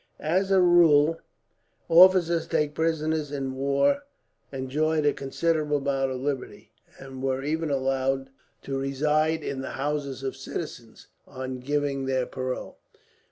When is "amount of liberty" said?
5.77-6.71